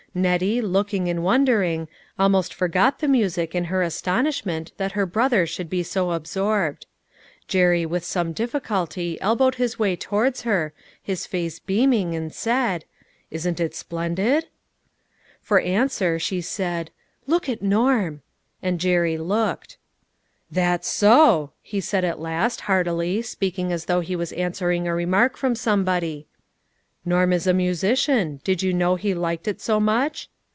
[0.13, 1.87] Nettie, looking, and wondering,
[2.19, 6.85] almost forgot the music in her astonishment that her brother should be so absorbed.
[7.47, 12.83] Jerry with some diffi culty elbowed his way towards her, his face beaming, and said,"
[13.31, 15.61] Isn't it splendid?" A SATISFACTORY EVENING.
[15.71, 16.91] 323 For answer she said,"
[17.33, 18.21] Look at Norm."
[18.61, 19.77] And Jerry looked."
[20.51, 24.93] That's so," he said at last, heartily, speak ing as though he was answering a
[24.93, 26.27] remark from somebody;"
[27.11, 28.39] Norm is a musician.
[28.43, 30.29] Did you know he liked it so much